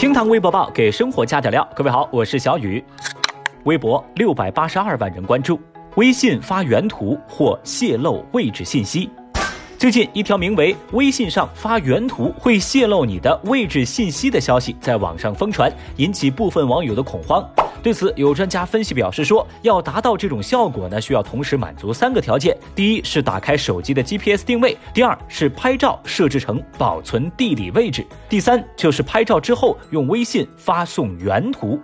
[0.00, 1.68] 厅堂微博报给生活加点料。
[1.76, 2.82] 各位好，我是小雨。
[3.64, 5.60] 微博六百八十二万人关注，
[5.96, 9.10] 微信发原图或泄露位置信息。
[9.76, 17.46] 最近，一条名为“微信上发原图会泄露你的位置信息”的消息在网上疯传，引起部分网友的恐慌。
[17.82, 31.80] 对此，有专家分析表示说，要达到这种效果呢，需要同时满足三个条件：第一是打开手机的 GPS 定位；第二是拍照设置成保存地理位置；第三就是拍照之后用微信发送原图。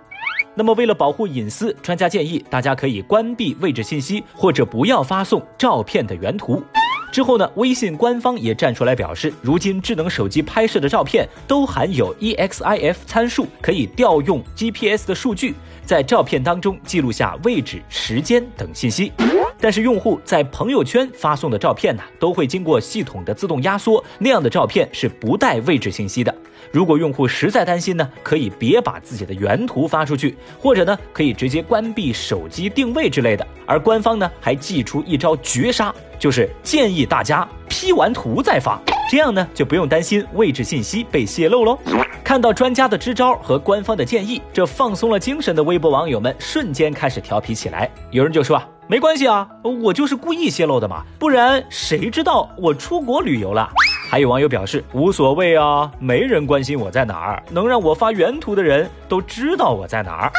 [0.53, 6.63] 那么，为了保护隐私，专家建议大家可以关闭位置信息，或者不要发送照片的原图。
[7.11, 19.11] 之后呢，微信官方也站出来表示，如今智能手机拍摄的照片都含有 EXIF 参数，可以调用 GPS 的数据，在照片当中记录下位置、时间等信息。
[19.59, 26.33] 但是用户在朋友圈发送的照片呢，都会经过系统的自动压缩，那样的照片是不带位置信息的。
[26.71, 33.45] 如果用户实在担心呢，可以别把自己的原图发出去，或者呢，可以直接关闭手机定位之类的。
[33.65, 41.77] 而官方呢，还祭出一招绝杀，就是建议大家 P 完图再发，这样呢，就不用担心位置信息被泄露喽。
[42.23, 47.89] 看到专家的支招和官方的建议，这放松了精神的微博网友们瞬间开始调皮起来。
[48.11, 53.69] 有人就说啊，没关系啊，我就是故意泄露的嘛，不然谁知道我出国旅游了？
[54.09, 60.31] 还有网友表示无所谓啊，没人关心我在哪儿，能让我发原图的人都知道我在哪儿。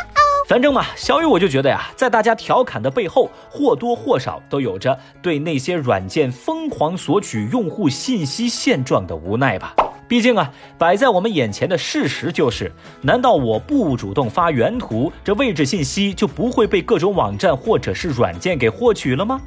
[0.48, 9.74] 反正嘛，小雨我就觉得呀，在大家调侃的背后，或多或少都有着对那些软件疯狂索取用户信息现状的无奈吧。
[10.08, 19.38] 毕竟啊，摆在我们眼前的事实就是：难道我不主动发原图，这位置信息就不会被各种网站或者是软件给获取了吗？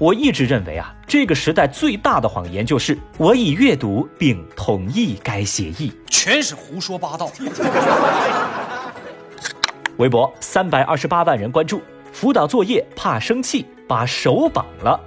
[0.00, 7.28] 我一直认为啊，这个时代最大的谎言就是我已阅读并同意该协议，全是胡说八道。
[9.96, 11.82] 微博三百二十八万人关注，
[12.12, 15.00] 辅导作业怕生气，把手绑了。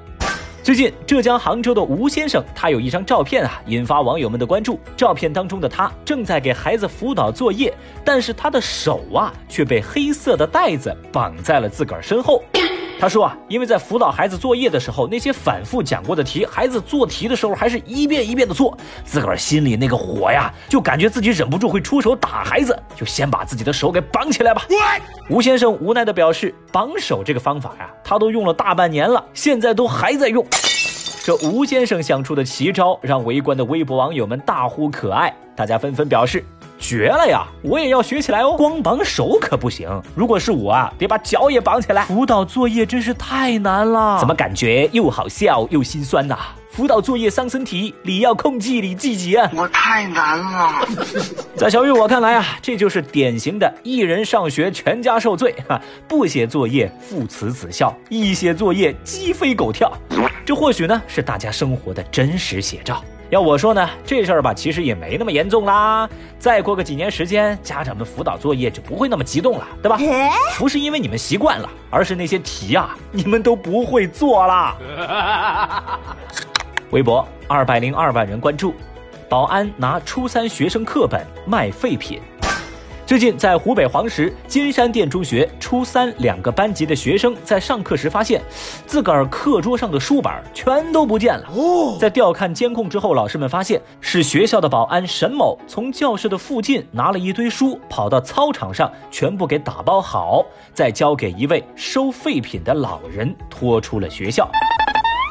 [0.61, 4.77] 最近，浙江杭州的吴先生，他有一张照片啊，引发网友们的关注。
[4.97, 7.73] 照片当中的他正在给孩子辅导作业，
[8.03, 12.43] 但是他的手啊，却被黑色的带子绑在了自个儿身后。
[13.01, 24.67] 他说啊，因为在辅导孩子作业的时候，那些反复讲过的题，孩子做题的时候还是一遍一遍的做，自个儿心里那个火呀，就感觉自己忍不住会出手打孩子，就先把自己的手给绑起来吧。
[25.31, 30.45] 吴先生无奈的表示，绑手这个方法呀，他都用了大半年了，现在都还在用。
[31.23, 36.45] 这吴先生想出的奇招，让围观的微博网友们大呼可爱，大家纷纷表示。
[36.81, 37.45] 绝了呀！
[37.61, 38.55] 我也要学起来哦。
[38.57, 42.03] 光绑手可不行，如果是我啊，得把脚也绑起来。
[42.05, 46.35] 辅导作业真是太难了，怎么感觉又好笑又心酸呐？
[46.71, 49.49] 辅导作业伤身体，你要控制你自己啊！
[49.53, 50.87] 我太难了。
[51.55, 55.79] 在小雨我看来啊，这就是典型的一人上学全家受罪哈！
[56.07, 59.91] 不写作业父慈子孝，一写作业鸡飞狗跳，
[60.45, 63.03] 这或许呢是大家生活的真实写照。
[63.31, 66.07] 要我说呢，这事儿吧，其实也没那么严重啦。
[66.37, 69.97] 再过个几年时间，家长们辅导作业就不会那么激动了，对吧？
[70.57, 74.75] 不是因为你们习惯了，而是那些题啊，你们都不会做啦。
[76.91, 78.75] 微博二百零二万人关注，
[79.29, 82.19] 保安拿初三学生课本卖废品。
[83.11, 88.41] 最近，在湖北黄石金山店中学初三两个班级的学生在上课时发现，
[88.87, 91.45] 自个儿课桌上的书本全都不见了。
[91.53, 104.49] 哦，在调看监控之后，老师们发现是学校的保安沈某从教室的附近拿了一堆书，跑到操场上全部给打包好，再交给一位收废品的老人拖出了学校。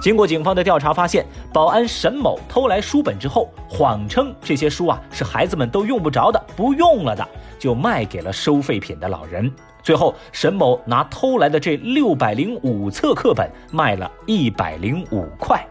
[0.02, 7.26] 经过警方的调查，发现保安沈某偷来书本之后，谎称这些书啊是孩子们都用不着的，不用了的。
[7.60, 9.48] 就卖给了收废品的老人。
[9.82, 15.64] 最后，沈某拿偷来的这六百零五册课本卖了一百零五块。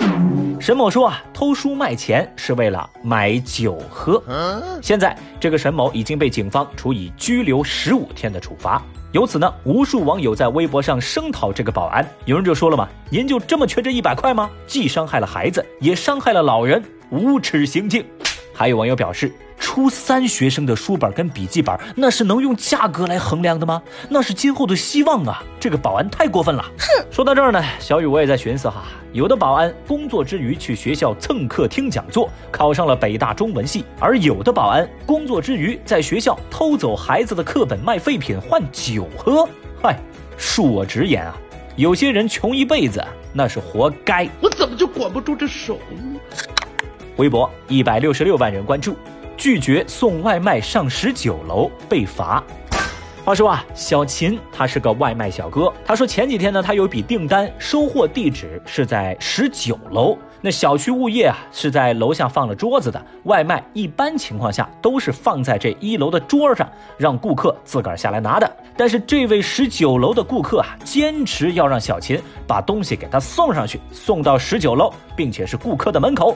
[0.60, 4.22] 沈某说啊，偷书卖钱是为了买酒喝。
[4.82, 8.82] 现在，这个沈某已经被警方处以拘留十五天的处罚。
[9.12, 12.08] 由此呢，无数网友在微博上声讨这个保安。
[12.26, 14.50] 有人就说了嘛：“您就这么缺这一百块吗？
[14.68, 18.04] 既伤害了孩子，也伤害了老人，无耻行径。”
[18.60, 19.32] 还有网友表示。
[19.58, 23.82] 初三学生的书本跟笔记本，那是能用价格来衡量的吗？
[24.10, 25.44] 那是今后的希望啊！
[25.60, 26.64] 这个保安太过分了。
[26.78, 39.48] 哼，说到这儿呢，小雨我也在寻思哈，有的保安工作之余去学校蹭课听讲座，考上了北大中文系；而有的保安工作之余在学校偷走孩子的课本卖废品换酒喝。
[39.84, 40.00] 嗨，
[40.38, 41.36] 恕我直言啊，
[41.76, 44.28] 有些人穷一辈子那是活该。
[44.42, 46.20] 我怎么就管不住这手呢？
[47.20, 48.96] 微博一百六十六万人关注。
[49.38, 52.44] 拒绝送外卖上十九楼被罚。
[53.24, 55.72] 话说啊，小秦他是个外卖小哥。
[55.86, 60.18] 他说前几天呢，他有一笔订单，收货地址是在十九楼。
[60.42, 68.58] 那小区物业啊是在楼下放了桌子的，外卖一般情况下都是放在这一楼的桌上，让顾客自个儿下来拿的。
[68.76, 76.36] 但是这位十九楼的顾客啊，坚持要让小秦把东西给他送上去，送到十九楼，并且是顾客的门口。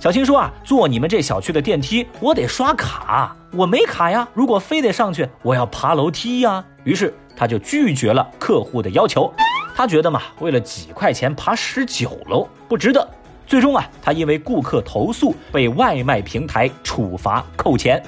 [0.00, 4.26] 小青说啊，坐你们这小区的电梯，我得刷卡，我没卡呀。
[4.32, 6.64] 如果非得上去，我要爬楼梯呀。
[6.84, 9.30] 于是他就拒绝了客户的要求。
[9.76, 13.06] 他觉得嘛，为了几块钱爬十九楼不值得。
[13.46, 18.02] 最终啊，他因为顾客投诉被外卖平台处罚扣钱。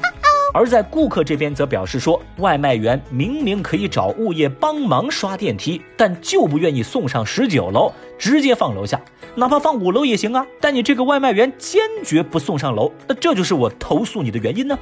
[0.54, 8.98] 而在顾客这边则表示说，外卖员明明可以找物业帮忙刷电梯，但就不愿意送上十九楼，直接放楼下，
[9.34, 10.46] 哪怕放五楼也行啊。
[10.60, 14.78] 但你这个外卖员坚决不送上楼，那这就是我投诉你的原因呢。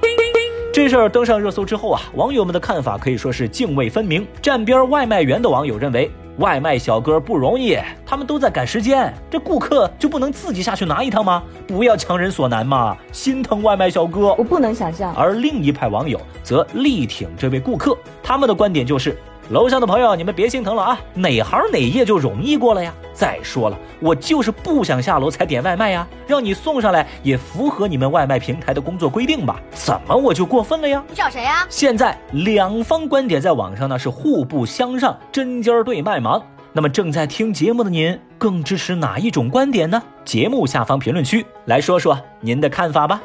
[0.72, 4.26] 这事儿登上热搜之后啊，网友们的看法可以说是泾渭分明。
[4.40, 6.10] 站边外卖员的网友认为。
[6.38, 7.76] 外卖小哥不容易，
[8.06, 11.42] 他们都在赶时间，这顾客就不能自己下去拿一趟吗？
[11.66, 15.14] 不要强人所难嘛，心疼外卖小哥，我不能想象。
[15.14, 19.14] 而另一派网友则力挺这位顾客，他们的观点就是。
[19.50, 21.00] 楼上的朋友，你们别心疼了啊！
[21.12, 22.94] 哪行哪业就容易过了呀？
[23.12, 29.60] 再说了，我就是不想下楼才点外卖呀，让你送上来也符合你们外卖平台的工作规定吧？
[29.72, 31.02] 怎么我就过分了呀？
[31.08, 31.66] 你找谁呀？
[31.68, 36.40] 现在两方观点在网上呢是互不相让，针尖对麦芒。
[36.72, 40.00] 那么正在听节目的您，更支持哪一种观点呢？
[40.24, 43.20] 节目下方评论区来说说您的看法吧。